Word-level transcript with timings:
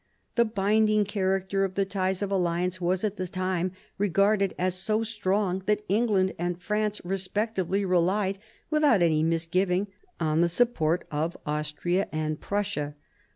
The 0.33 0.45
binding 0.45 1.05
character 1.05 1.63
of 1.63 1.75
the 1.75 1.85
ties 1.85 2.23
of 2.23 2.31
alliance 2.31 2.81
was 2.81 3.03
at 3.03 3.17
the 3.17 3.27
time 3.27 3.71
regarded 3.99 4.55
as 4.57 4.73
so 4.73 5.03
strong 5.03 5.61
that 5.67 5.85
England 5.87 6.33
and 6.39 6.59
France 6.59 7.01
respectively 7.03 7.85
relied, 7.85 8.39
without 8.71 9.03
any 9.03 9.21
misgiving, 9.21 9.89
on 10.19 10.41
the 10.41 10.49
support 10.49 11.05
of 11.11 11.37
Austria 11.45 12.07
and 12.11 12.41
Prussia. 12.41 12.95